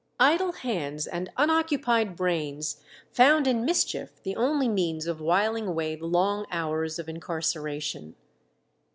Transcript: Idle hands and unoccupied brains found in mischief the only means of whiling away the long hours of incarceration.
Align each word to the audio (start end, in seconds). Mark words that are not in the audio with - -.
Idle 0.19 0.53
hands 0.53 1.05
and 1.05 1.29
unoccupied 1.37 2.15
brains 2.15 2.81
found 3.11 3.45
in 3.45 3.63
mischief 3.63 4.13
the 4.23 4.35
only 4.35 4.67
means 4.67 5.05
of 5.05 5.21
whiling 5.21 5.67
away 5.67 5.95
the 5.95 6.07
long 6.07 6.47
hours 6.49 6.97
of 6.97 7.07
incarceration. 7.07 8.15